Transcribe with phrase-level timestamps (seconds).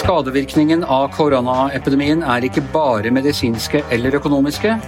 [0.00, 4.78] Skadevirkningen av koronaepidemien er ikke bare medisinske eller økonomiske.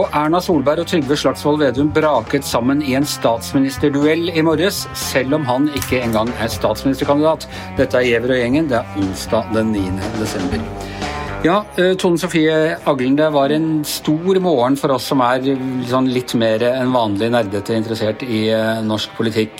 [0.00, 5.36] Og Erna Solberg og Trygve Slagsvold Vedum braket sammen i en statsministerduell i morges, selv
[5.36, 7.44] om han ikke engang er statsministerkandidat.
[7.76, 8.72] Dette er Giæver og gjengen.
[8.72, 9.84] Det er onsdag den 9.
[10.16, 10.97] desember.
[11.44, 15.38] Ja, eh, Tone Sofie Aglen, det var en stor morgen for oss som er
[15.86, 19.54] sånn litt mer enn vanlig nerdete interessert i eh, norsk politikk,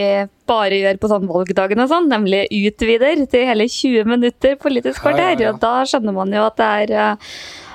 [0.51, 5.37] bare gjør på sånn valgdagen og sånn, nemlig utvider til hele 20 minutter Politisk kvarter.
[5.37, 5.53] Ja, ja, ja.
[5.55, 7.19] Og da skjønner man jo at det er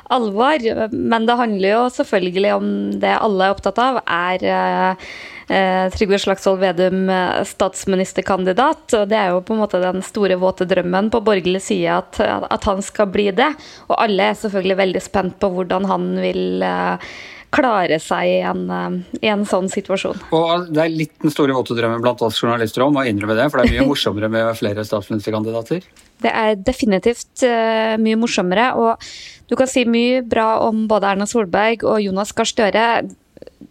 [0.09, 0.89] alvor.
[0.91, 2.67] Men det handler jo selvfølgelig om
[3.01, 8.85] det alle er opptatt av, er eh, Trygve Slagsvold Vedum eh, statsministerkandidat.
[8.97, 12.19] og Det er jo på en måte den store, våte drømmen på borgerlig side at,
[12.21, 13.51] at han skal bli det.
[13.89, 17.15] Og alle er selvfølgelig veldig spent på hvordan han vil eh,
[17.53, 20.21] klare seg i en, eh, i en, sånn situasjon.
[20.35, 23.49] Og Det er litt den store våte drømmen blant oss journalister om, å innrømme det,
[23.51, 25.85] for det er mye morsommere med flere statsministerkandidater?
[26.23, 28.71] Det er definitivt uh, mye morsommere.
[28.79, 29.03] og
[29.49, 32.85] Du kan si mye bra om både Erna Solberg og Jonas Gahr Støre.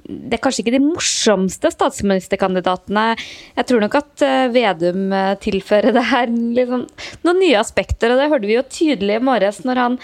[0.05, 3.07] Det er kanskje ikke de morsomste statsministerkandidatene.
[3.57, 5.09] Jeg tror nok at uh, Vedum
[5.41, 6.87] tilfører det her liksom,
[7.25, 10.01] noen nye aspekter, og det hørte vi jo tydelig i morges når han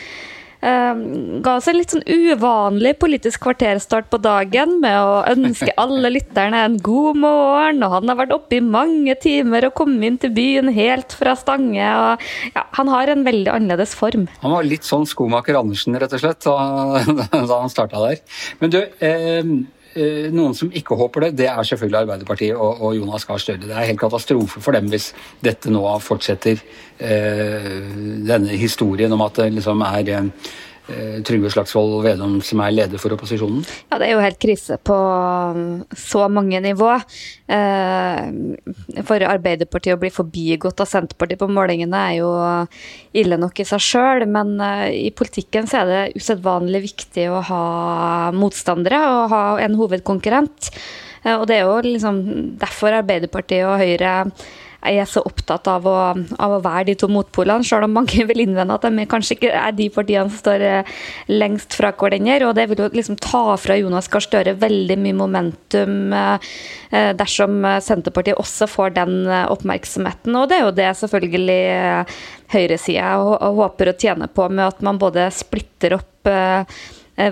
[0.61, 6.65] ga oss en litt sånn uvanlig politisk kvarterstart på dagen med å ønske alle lytterne
[6.67, 7.83] en god morgen.
[7.87, 11.37] Og han har vært oppe i mange timer og kommet inn til byen helt fra
[11.39, 11.81] Stange.
[11.81, 14.29] og ja, Han har en veldig annerledes form.
[14.45, 17.01] Han var litt sånn skomaker Andersen, rett og slett, da,
[17.51, 18.21] da han starta der.
[18.61, 19.45] Men du, eh, Eh,
[20.31, 23.65] noen som ikke håper det, det er selvfølgelig Arbeiderpartiet og, og Jonas Gahr Støre.
[23.65, 25.11] Det er helt katastrofe for dem hvis
[25.43, 26.63] dette nå fortsetter,
[27.03, 27.71] eh,
[28.29, 30.70] denne historien om at det liksom er eh, Eh,
[31.27, 33.65] Trygve Slagsvold Vedum som er leder for opposisjonen?
[33.91, 36.93] Ja, Det er jo helt krise på um, så mange nivå.
[37.51, 42.31] Eh, for Arbeiderpartiet å bli forbigått av Senterpartiet på målingene er jo
[43.23, 47.45] ille nok i seg sjøl, men eh, i politikken så er det usedvanlig viktig å
[47.51, 47.65] ha
[48.37, 50.73] motstandere og ha en hovedkonkurrent.
[51.37, 52.23] Og det er jo liksom
[52.63, 54.15] derfor Arbeiderpartiet og Høyre
[54.81, 55.97] jeg er så opptatt av å,
[56.41, 59.53] av å, være de to motpolene, selv om mange vil innvende at de kanskje ikke
[59.53, 60.93] er de partiene som står eh,
[61.33, 62.49] lengst fra hverandre.
[62.49, 66.53] Og det vil jo liksom ta fra Jonas Gahr Støre veldig mye momentum eh,
[66.93, 70.37] eh, dersom Senterpartiet også får den oppmerksomheten.
[70.37, 71.61] Og det er jo det selvfølgelig
[72.51, 73.13] høyresida
[73.61, 76.31] håper å tjene på med at man både splitter opp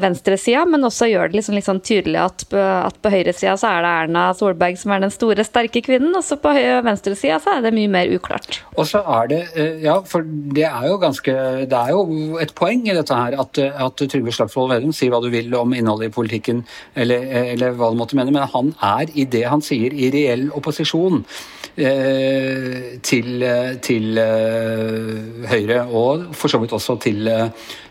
[0.03, 3.85] venstresida, men også gjør det liksom litt sånn tydelig at at på høyresida så er
[3.85, 6.53] det Erna Solberg som er den store, sterke kvinnen, og så på
[6.85, 8.61] venstresida så er det mye mer uklart.
[8.77, 11.35] Og så er det, eh, ja, for det er jo ganske
[11.69, 15.21] Det er jo et poeng i dette her at, at Trygve Slagsvold Vedum sier hva
[15.23, 16.65] du vil om innholdet i politikken,
[16.97, 17.25] eller,
[17.55, 21.25] eller hva du måtte mene, men han er i det han sier, i reell opposisjon.
[21.79, 23.45] Eh, til,
[23.85, 24.19] til
[25.47, 27.29] Høyre, og for så vidt også til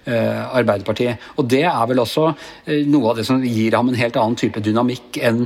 [0.07, 1.23] Arbeiderpartiet.
[1.37, 4.37] Og det er vel også eh, noe av det som gir ham en helt annen
[4.39, 5.43] type dynamikk enn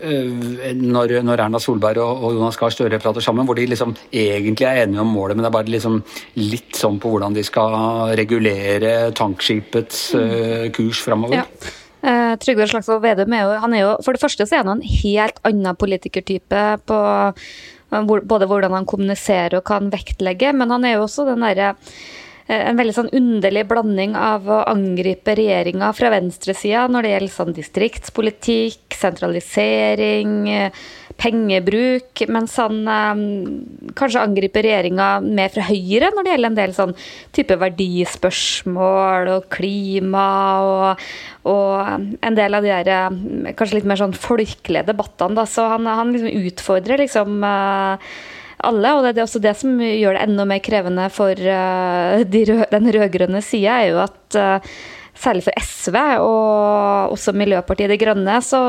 [0.00, 4.68] eh, når, når Erna Solberg og, Jonas Gahr Støre prater sammen, hvor de liksom egentlig
[4.68, 6.00] er enige om målet, men det er bare liksom
[6.40, 7.76] litt sånn på hvordan de skal
[8.18, 11.42] regulere tankskipets uh, kurs framover.
[11.42, 11.72] Ja.
[12.04, 14.74] Uh, Trygve Slagsvold Vedum er jo, han er jo For det første så er han
[14.74, 16.98] en helt annen politikertype på
[17.94, 22.22] både hvordan han kommuniserer og kan vektlegge, men han er jo også den derre Eh,
[22.44, 27.54] en veldig sånn underlig blanding av å angripe regjeringa fra venstresida når det gjelder sånn
[27.56, 30.82] distriktspolitikk, sentralisering, eh,
[31.16, 33.22] pengebruk, mens han eh,
[33.96, 36.94] kanskje angriper regjeringa mer fra høyre når det gjelder en del sånn
[37.32, 40.28] type verdispørsmål og klima
[40.68, 41.08] og,
[41.48, 45.38] og en del av de der kanskje litt mer sånn folkelige debattene.
[45.40, 45.48] Da.
[45.48, 47.40] Så han, han liksom utfordrer liksom
[48.66, 48.92] alle.
[48.96, 52.66] Og det er også det som gjør det enda mer krevende for uh, de rød,
[52.72, 54.74] den rød-grønne sida, er jo at uh,
[55.14, 58.60] særlig for SV og også Miljøpartiet De Grønne, så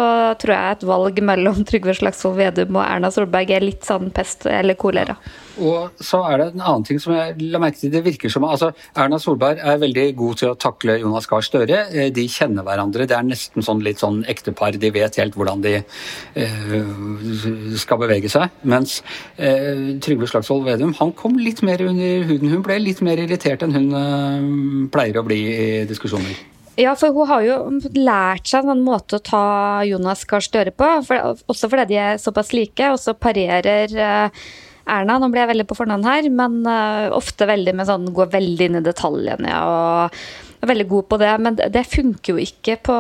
[0.42, 4.48] tror jeg et valg mellom Trygve Slagsvold Vedum og Erna Solberg er litt sånn pest
[4.50, 5.18] eller kolera.
[5.62, 7.92] Og så er det en annen ting som jeg la merke til.
[7.94, 11.84] Det virker som altså Erna Solberg er veldig god til å takle Jonas Gahr Støre.
[11.92, 13.08] Eh, de kjenner hverandre.
[13.08, 14.76] Det er nesten sånn litt sånn ektepar.
[14.82, 18.52] De vet helt hvordan de uh, skal bevege seg.
[18.68, 19.00] Mens
[19.40, 22.52] uh, Trygve Slagsvold Vedum han kom litt mer under huden.
[22.52, 26.36] Hun ble litt mer irritert enn hun uh, pleier å bli i diskusjoner.
[26.76, 27.58] Ja, for hun har jo
[27.96, 29.46] lært seg en måte å ta
[29.88, 30.90] Jonas Gahr Støre på.
[31.08, 34.48] For, også fordi de er såpass like, og så parerer uh,
[34.86, 35.20] Erna.
[35.20, 38.70] Nå blir jeg veldig på fornavn her, men uh, ofte veldig med sånn går veldig
[38.70, 39.54] inn i detaljene.
[39.66, 40.20] og
[40.66, 42.98] er veldig god på det, men det funker jo ikke på,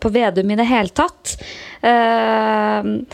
[0.00, 1.36] på Vedum i det hele tatt.
[1.84, 3.04] Uh,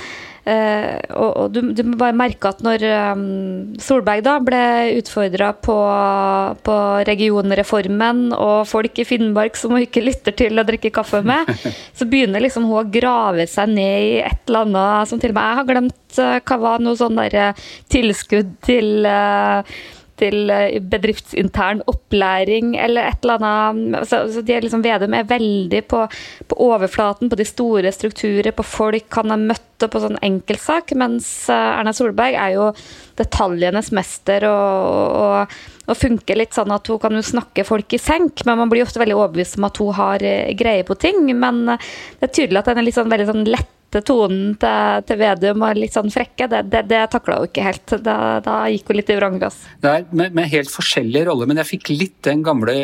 [0.49, 3.25] Uh, og, og du, du, må bare merke at når um,
[3.85, 4.61] Solberg da ble
[4.97, 5.77] utfordra på,
[6.65, 11.53] på, regionreformen og folk i Finnmark som hun ikke lytter til å drikke kaffe med,
[11.99, 15.37] så begynner liksom hun å grave seg ned i et eller annet som til og
[15.37, 17.39] med jeg har glemt uh, hva var noe sånn der
[17.93, 19.61] tilskudd til uh,
[20.21, 24.09] til eh, bedriftsintern opplæring eller et eller annet.
[24.09, 26.05] Så, så de liksom, Vedum er veldig på,
[26.49, 30.95] på, overflaten, på de store strukturer, på folk han har møtt og på sånn enkeltsak,
[30.99, 32.69] mens eh, Erna Solberg er jo
[33.19, 35.57] detaljenes mester og, og,
[35.87, 38.87] og, funker litt sånn at hun kan jo snakke folk i senk, men man blir
[38.87, 41.31] ofte veldig overbevist om at hun har eh, greie på ting.
[41.39, 45.17] Men det er tydelig at den er litt sånn, veldig sånn lett tonen til, til,
[45.19, 47.89] Vedum og litt sånn frekke, det, det, det takla hun ikke helt.
[48.05, 49.57] Da, da, gikk hun litt i vranglass.
[49.83, 52.75] Det er med, med, helt forskjellige roller, men jeg fikk litt den gamle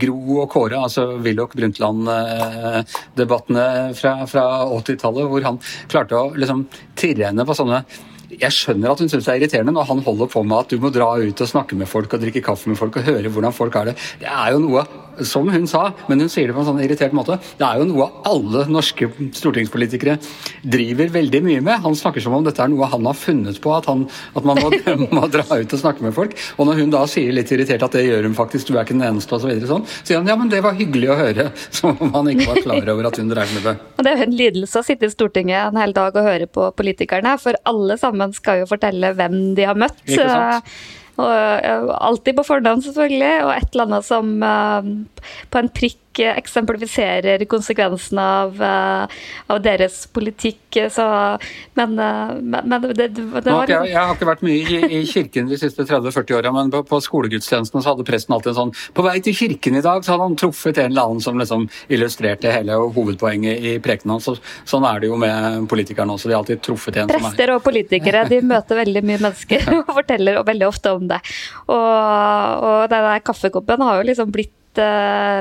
[0.00, 3.66] Gro og Kåre, altså Willoch Brundtland-debattene
[3.98, 4.44] fra, fra
[4.78, 5.56] 80-tallet, hvor han
[5.90, 6.58] klarte å liksom
[6.98, 7.78] tirre henne på sånne
[8.28, 10.76] jeg skjønner at hun syns det er irriterende når han holder på med at du
[10.82, 13.56] må dra ut og snakke med folk og drikke kaffe med folk og høre hvordan
[13.56, 13.96] folk har det.
[14.20, 14.82] Det er jo noe,
[15.26, 17.88] som hun sa, men hun sier det på en sånn irritert måte, det er jo
[17.90, 20.18] noe alle norske stortingspolitikere
[20.62, 21.82] driver veldig mye med.
[21.84, 24.06] Han snakker som om dette er noe han har funnet på, at, han,
[24.38, 24.72] at man må,
[25.16, 26.36] må, dra ut og snakke med folk.
[26.58, 28.96] Og når hun da sier litt irritert at det gjør hun faktisk, du er ikke
[28.96, 31.48] den eneste osv., så sånn, sier han ja, men det var hyggelig å høre.
[31.78, 33.74] Som om han ikke var klar over at hun drev med det.
[33.96, 36.48] Og det er jo en lidelse å sitte i Stortinget en hel dag og høre
[36.50, 40.00] på politikerne, for alle sammen skal jo fortelle hvem de har møtt.
[41.18, 44.90] Og, alltid på fornavn, selvfølgelig, og et eller annet som uh,
[45.50, 50.78] på en prikk eksemplifiserer konsekvensene av, uh, av, deres politikk.
[50.92, 51.04] Så,
[51.78, 55.50] men, uh, men det, det, var jeg, jeg, har ikke vært mye i, i kirken
[55.50, 59.04] de siste 30-40 åra, men på, på skolegudstjenesten så hadde presten alltid en sånn På
[59.06, 62.52] vei til kirken i dag så hadde han truffet en eller annen som liksom illustrerte
[62.52, 64.28] hele hovedpoenget i prekenen hans.
[64.28, 64.36] Så,
[64.68, 66.30] sånn er det jo med politikerne også.
[66.30, 69.22] De har alltid truffet en Prester som er Prester og politikere de møter veldig mye
[69.24, 71.20] mennesker og forteller veldig ofte om det.
[71.66, 74.57] Og, og den der kaffekoppen har jo liksom blitt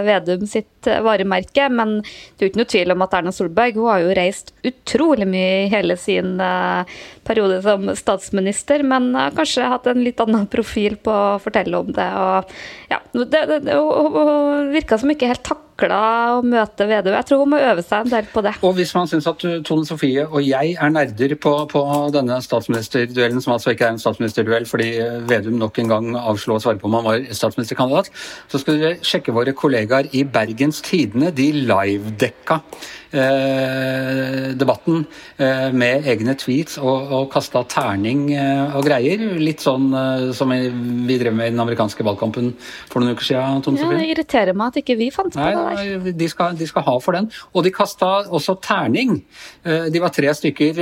[0.07, 1.67] Vedum sitt eh, varemerke.
[1.73, 4.53] Men det er jo ikke noe tvil om at Erna Solberg hun har jo reist
[4.67, 6.87] utrolig mye i hele sin uh,
[7.27, 11.93] periode som statsminister, men har kanskje hatt en litt annen profil på å fortelle om
[11.93, 12.09] det.
[12.23, 12.57] Og,
[12.91, 14.27] ja, det, det, det, det
[14.75, 17.13] virka som ikke helt takk takla å møte Vedum.
[17.13, 18.53] Jeg tror hun må øve seg en del på det.
[18.65, 21.83] Og hvis man syns at Tone Sofie og jeg er nerder på, på
[22.13, 24.89] denne statsministerduellen, som altså ikke er en statsministerduell fordi
[25.29, 28.11] Vedum nok en gang avslo å svare på om han var statsministerkandidat,
[28.49, 31.33] så skal dere sjekke våre kollegaer i Bergens Tidende.
[31.35, 32.61] De livedekka
[33.07, 35.05] Eh, debatten
[35.37, 39.21] eh, med egne tweets og, og kasta terning eh, og greier.
[39.39, 39.87] Litt sånn
[40.35, 42.51] som vi drev med i den amerikanske valgkampen
[42.89, 43.63] for noen uker siden.
[43.63, 43.95] Tone Sofie.
[43.95, 45.63] ja, det irriterer meg at ikke vi fant på det.
[46.07, 47.29] De skal, de skal ha for den.
[47.53, 49.19] Og de kasta også terning.
[49.63, 50.81] De var tre stykker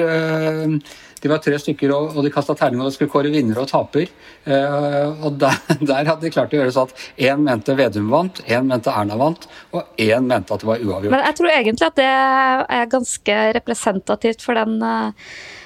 [1.25, 4.11] de var tre stykker, og, de kasta terning, og det skulle kåre vinner og taper.
[4.45, 5.57] Uh, og der,
[5.89, 9.17] der, hadde de klart å gjøre sånn at én mente Vedum vant, én mente Erna
[9.17, 11.13] vant, og én mente at det var uavgjort.
[11.15, 12.09] Men jeg tror egentlig at det
[12.77, 15.64] er ganske representativt for den Eh,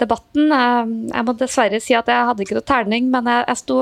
[0.00, 0.52] debatten.
[0.56, 3.80] Eh, jeg må dessverre si at jeg hadde ikke noe terning, men jeg, jeg sto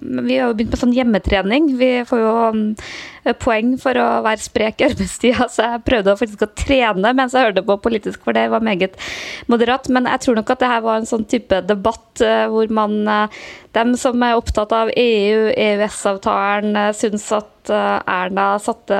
[0.00, 1.70] Vi har jo begynt med sånn hjemmetrening.
[1.80, 2.62] Vi får jo um,
[3.40, 7.48] poeng for å være sprek i arbeidstida, så jeg prøvde faktisk å trene mens jeg
[7.48, 8.96] hørte på politisk, for det var meget
[9.48, 9.88] moderat.
[9.92, 13.04] Men jeg tror nok at det her var en sånn type debatt hvor man
[13.76, 18.96] Dem som er opptatt av EU, EØS-avtalen, syns at Erna satte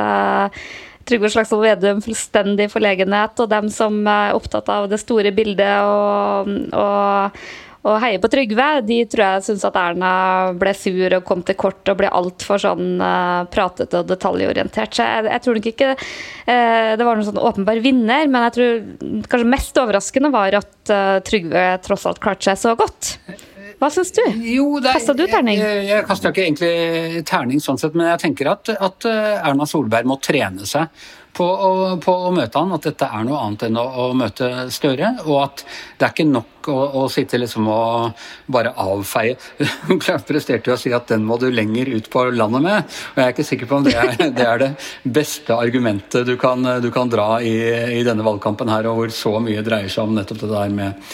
[1.08, 6.50] Trygve Slagsvold Vedum fullstendig forlegenhet, og dem som er opptatt av det store bildet og,
[6.76, 7.40] og,
[7.88, 10.12] og heier på Trygve, de tror jeg syns at Erna
[10.58, 14.94] ble sur og kom til kort og ble altfor sånn uh, pratete og detaljorientert.
[14.94, 18.56] Så jeg, jeg tror nok ikke uh, det var noen sånn åpenbar vinner, men jeg
[18.58, 23.16] tror kanskje mest overraskende var at uh, Trygve tross alt klarte seg så godt.
[23.78, 24.22] Hva syns du?
[24.82, 25.60] Kasta du terning?
[25.60, 29.68] Jeg, jeg, jeg kasta ikke egentlig terning sånn sett, men jeg tenker at, at, Erna
[29.70, 30.90] Solberg må trene seg
[31.38, 34.50] på å, på å, møte han, at dette er noe annet enn å, å møte
[34.74, 35.14] Støre.
[35.26, 35.64] Og at
[35.98, 39.36] det er ikke nok å, å sitte liksom og bare avfeie.
[39.88, 42.96] Hun presterte jo å si at den må du lenger ut på landet med.
[43.14, 44.70] Og jeg er ikke sikker på om det er det, er det
[45.04, 47.54] beste argumentet du kan, du kan dra i,
[47.98, 51.12] i, denne valgkampen her, og hvor så mye dreier seg om nettopp det der med,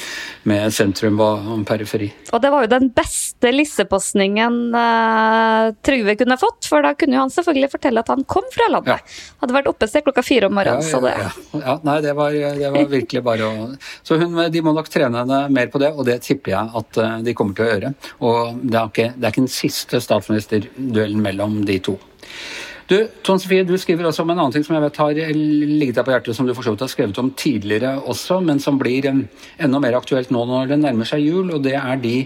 [0.48, 2.10] med sentrum og periferi.
[2.32, 7.24] Og det var jo den beste lissepostningen uh, Trygve kunne fått, for da kunne jo
[7.24, 9.00] han selvfølgelig fortelle at han kom fra landet.
[9.04, 9.38] Ja.
[9.42, 10.82] Hadde vært oppe sted klokka fire om morgenen.
[10.82, 11.60] Ja, ja.
[11.66, 13.68] ja nei, det var, det var, virkelig bare å
[14.02, 17.00] Så hun, de må nok trene henne mer på det, og det tipper jeg at
[17.02, 17.94] eh, de kommer til å gjøre.
[18.20, 21.98] Og det er ikke, det er ikke den siste statsministerduellen mellom de to.
[22.86, 25.96] Du, Tone Sofie, du skriver også om en annen ting som jeg vet har ligget
[25.96, 28.78] deg på hjertet, som du for så vidt har skrevet om tidligere også, men som
[28.80, 29.24] blir eh,
[29.64, 32.18] enda mer aktuelt nå når det nærmer seg jul, og det er de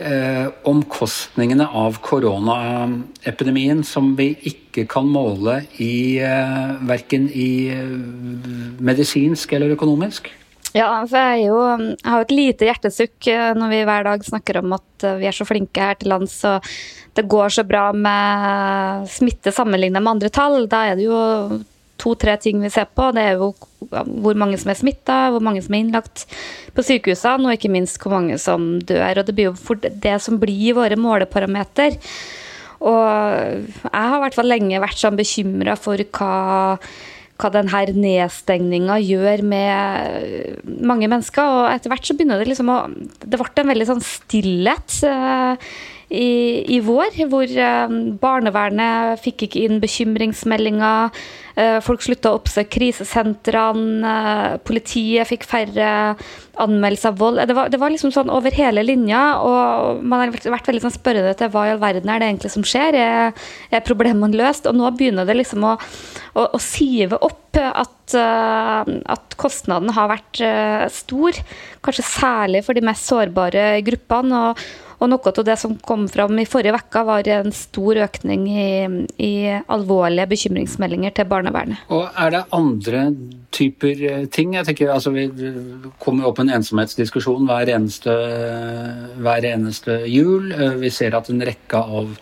[0.00, 7.96] eh, omkostningene av koronaepidemien som vi ikke kan måle i eh, verken i eh,
[8.80, 10.32] medisinsk eller økonomisk?
[10.70, 11.58] Ja, for jeg, jo,
[11.96, 15.26] jeg har et lite hjertesukk eh, når vi hver dag snakker om at eh, vi
[15.26, 16.66] er så flinke her til lands og
[17.18, 20.68] det går så bra med smitte sammenlignet med andre tall.
[20.70, 21.18] Da er det jo
[22.00, 23.10] to-tre ting vi ser på.
[23.16, 23.52] Det er jo
[23.90, 26.26] hvor mange som er smitta, hvor mange som er innlagt
[26.76, 29.22] på sykehusene, og ikke minst hvor mange som dør.
[29.22, 32.00] Og det blir jo det som blir våre måleparameter.
[32.80, 36.36] Og jeg har i hvert fall lenge vært sånn bekymra for hva
[37.40, 41.40] hva denne nedstengninga gjør med mange mennesker.
[41.40, 44.98] Og etter hvert så begynner det liksom å Det ble en veldig sånn stillhet.
[45.00, 45.56] Uh,
[46.10, 51.14] i, i vår, hvor eh, barnevernet fikk ikke inn bekymringsmeldinger.
[51.60, 54.12] Eh, folk slutta å oppsøke krisesentrene.
[54.12, 55.90] Eh, politiet fikk færre
[56.60, 57.40] anmeldelser av vold.
[57.48, 59.22] Det var, det var, liksom sånn over hele linja.
[59.44, 62.52] Og man har vært veldig sånn spørrende til hva i all verden er det egentlig
[62.54, 62.96] som skjer?
[62.96, 64.68] Er, er problemene løst?
[64.70, 65.76] Og nå begynner det liksom å,
[66.34, 70.38] å, å sive opp at, at, kostnaden har vært
[70.94, 71.40] stor.
[71.82, 74.52] Kanskje særlig for de mest sårbare gruppene.
[75.00, 78.70] Og noe av det som kom fram i forrige uke, var en stor økning i,
[79.16, 79.32] i,
[79.72, 81.86] alvorlige bekymringsmeldinger til barnevernet.
[81.88, 83.06] Og Er det andre
[83.50, 84.54] typer eh, ting?
[84.58, 85.28] Jeg tenker altså Vi
[86.02, 88.16] kommer opp en ensomhetsdiskusjon hver eneste,
[89.24, 90.52] hver eneste jul.
[90.52, 92.12] Eh, vi ser at en rekke av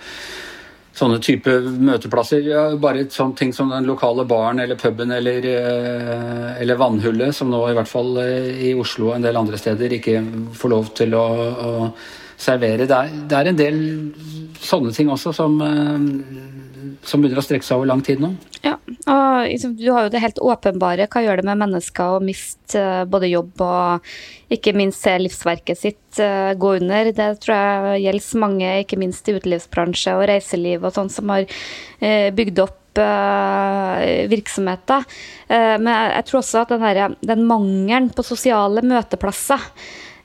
[0.98, 1.50] sånne type
[1.82, 2.46] møteplasser.
[2.46, 7.50] Ja, bare sånne ting som den lokale baren eller puben eller, eh, eller, vannhullet, som
[7.50, 10.22] nå i hvert fall i Oslo og en del andre steder ikke
[10.54, 11.92] får lov til å, å
[12.38, 12.86] servere.
[12.86, 13.80] Det er, det er, en del
[14.62, 15.98] sånne ting også som, eh,
[17.06, 18.32] som begynner å strekke seg over lang tid nå.
[18.64, 21.08] Ja, og liksom, du har jo det helt åpenbare.
[21.10, 24.10] Hva gjør det med mennesker å miste eh, både jobb og
[24.54, 27.12] ikke minst se livsverket sitt eh, gå under?
[27.14, 31.48] Det tror jeg gjelder mange, ikke minst i utelivsbransje og reiseliv og sånn, som har
[31.98, 35.04] bygd opp virksomheter.
[35.46, 39.62] Men jeg tror også at den, der, den mangelen på sosiale møteplasser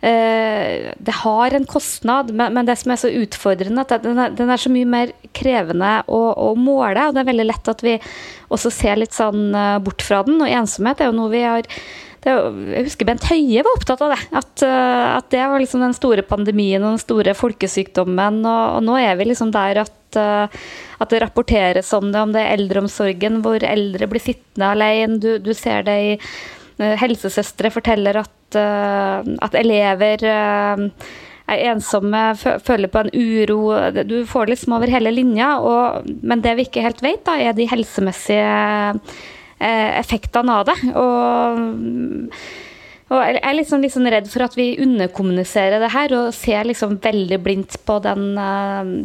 [0.04, 4.60] det har en kostnad, men det som er så utfordrende, at den er, den er
[4.60, 7.08] så mye mer krevende å, å, måle.
[7.08, 7.98] Og det er veldig lett at vi
[8.54, 10.42] også ser litt sånn eh, bort fra den.
[10.44, 11.70] Og ensomhet er jo noe vi har
[12.24, 14.22] jeg husker Bent Høie var opptatt av det.
[14.40, 18.42] At, eh, at, det var liksom den store pandemien og den store folkesykdommen.
[18.44, 22.44] Og, og nå er vi liksom der at, at, det rapporteres om det, om det
[22.44, 25.20] er eldreomsorgen, hvor eldre blir sittende alene.
[25.20, 26.14] Du, du ser det i
[26.78, 30.84] Helsesøstre forteller at Eh, at, elever eh,
[31.54, 33.60] er ensomme, føler på en uro.
[34.08, 35.58] Du får liksom over hele linja.
[35.60, 38.52] Og, men det vi ikke helt vet, da, er de helsemessige
[39.60, 40.78] eh, effektene av det.
[40.96, 41.64] Og
[43.14, 46.96] og jeg er liksom, liksom redd for at vi underkommuniserer det her og ser liksom
[47.04, 48.24] veldig blindt på den,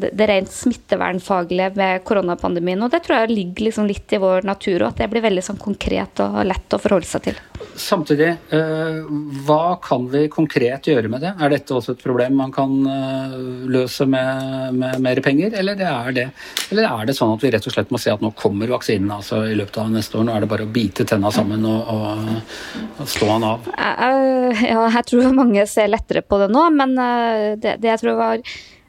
[0.01, 2.81] det rent smittevernfaglige med koronapandemien.
[2.85, 5.45] Og det tror jeg ligger liksom litt i vår natur, og at det blir veldig
[5.45, 7.43] sånn konkret og lett å forholde seg til.
[7.79, 8.99] Samtidig, eh,
[9.47, 11.35] hva kan vi konkret gjøre med det?
[11.43, 13.37] Er dette også et problem man kan eh,
[13.69, 16.27] løse med, med mer penger, eller er, det,
[16.71, 19.11] eller er, det, sånn at vi rett og slett må se at nå kommer vaksinen
[19.19, 20.29] altså i løpet av neste år?
[20.29, 22.65] Nå er det bare å bite tenna sammen og, og,
[23.03, 23.69] og stå han av?
[23.99, 28.19] Ja, jeg tror mange ser lettere på det nå, men eh, det, det jeg tror
[28.21, 28.43] var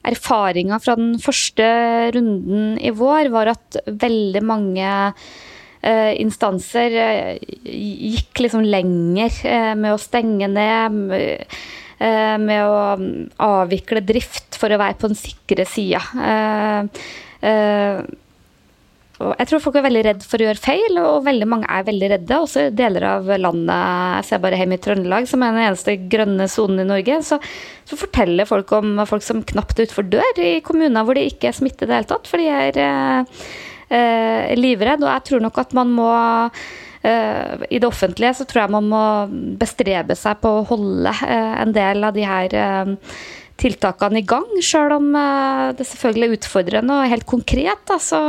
[0.09, 1.65] erfaringa fra den første
[2.15, 4.89] runden i vår, var at veldig mange
[5.79, 11.45] Eh, instanser eh, gikk liksom lenger eh, med å stenge ned.
[11.99, 12.95] Med å
[13.43, 15.99] avvikle drift for å være på den sikre sida.
[19.19, 22.09] Jeg tror folk er veldig redd for å gjøre feil, og veldig mange er veldig
[22.13, 22.37] redde.
[22.39, 23.79] Også deler av landet,
[24.15, 27.39] jeg ser bare hjemme i Trøndelag, som er den eneste grønne sonen i Norge, så,
[27.83, 31.49] så, forteller folk om folk som knapt er utfor dør i kommuner hvor det ikke
[31.51, 32.29] er smitte i det hele tatt.
[32.31, 35.03] For de er eh, livredd.
[35.03, 38.87] Og jeg tror nok at man må eh, i det offentlige så tror jeg man
[38.93, 39.03] må
[39.59, 42.95] bestrebe seg på å holde eh, en del av de her eh,
[43.59, 45.11] tiltakene i gang, sjøl om
[45.75, 47.81] det selvfølgelig er utfordrende og helt konkret.
[47.89, 48.21] Da, så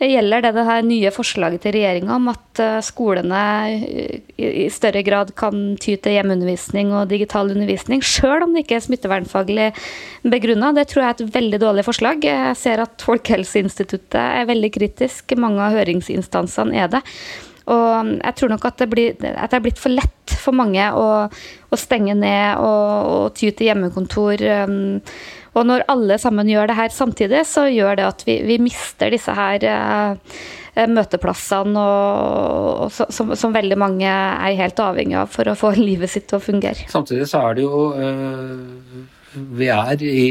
[0.00, 3.42] gjelder det det her nye forslaget til regjeringa om at eh, skolene
[4.38, 8.86] i større grad kan ty til hjemmeundervisning og digital undervisning, sjøl om det ikke er
[8.86, 9.68] smittevernfaglig
[10.24, 10.72] begrunna.
[10.76, 12.24] Det tror jeg er et veldig dårlig forslag.
[12.26, 15.36] Jeg ser at Folkehelseinstituttet er veldig kritisk.
[15.38, 17.02] Mange av høringsinstansene er det.
[17.70, 20.82] Og jeg tror nok at det, blir, at det er blitt for lett for mange
[20.98, 24.42] å, å stenge ned og, og ty til hjemmekontor.
[24.66, 24.98] Um,
[25.52, 29.12] og når alle sammen gjør det her samtidig, så gjør det at vi, vi mister
[29.12, 30.36] disse her eh,
[30.72, 35.74] eh møteplassene og, og, som, som, veldig mange er helt avhengig av for å få
[35.90, 36.88] livet sitt til å fungere.
[36.88, 39.04] Samtidig så er det jo øh,
[39.58, 40.24] Vi er i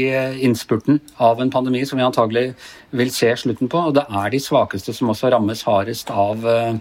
[0.46, 2.52] innspurten av en pandemi som vi antagelig
[2.90, 3.78] vil se slutten på.
[3.78, 6.76] Og det er de svakeste som også rammes hardest av, øh,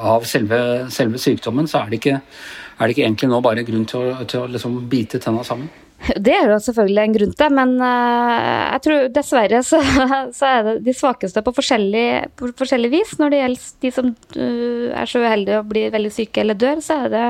[0.00, 1.68] av selve, selve, sykdommen.
[1.68, 2.20] Så er det, ikke,
[2.76, 5.72] er det ikke egentlig nå bare grunn til å, til å liksom bite tenna sammen?
[6.24, 8.36] Det er jo selvfølgelig en grunn til, men uh,
[8.74, 9.82] jeg tror dessverre så,
[10.38, 12.06] så, er det de svakeste på forskjellig,
[12.38, 13.18] på forskjellig, vis.
[13.20, 16.82] Når det gjelder de som uh, er så uheldige og blir veldig syke eller dør,
[16.84, 17.26] så er det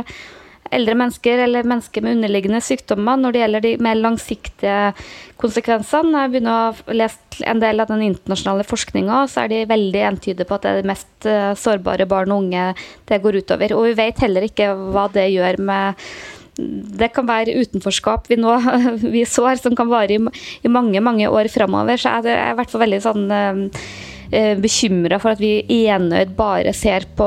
[0.73, 3.19] eldre mennesker eller mennesker med underliggende sykdommer.
[3.21, 4.77] Når det gjelder de mer langsiktige
[5.43, 9.65] konsekvensene, jeg begynner å ha lest en del av den internasjonale forskninga, så er de
[9.69, 12.71] veldig entydige på at det er de mest uh, sårbare barn og unge
[13.11, 13.77] det går utover.
[13.77, 16.07] Og vi vet heller ikke hva det gjør med
[16.57, 18.57] det kan være utenforskap vi nå
[19.15, 20.21] vi sår, som kan vare i,
[20.63, 22.01] i mange mange år framover.
[22.01, 26.73] Så jeg er i hvert fall veldig sånn eh bekymra for at vi enøyd bare
[26.77, 27.27] ser på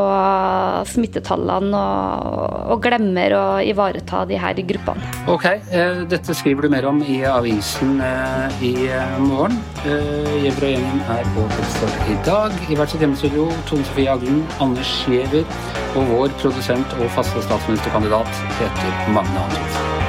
[0.89, 5.11] smittetallene og, og, glemmer å ivareta de her gruppene.
[5.31, 9.57] Ok, eh, dette skriver du mer om i avisen eh, i eh, morgen.
[9.85, 12.57] Eh, Gjever og gjengen er over for i dag.
[12.69, 15.45] I hvert sitt hjemmestudio Tone Sofie Aglen, Anders Giæver
[15.95, 20.04] og vår produsent og faste statsministerkandidat heter Magne Antonsen.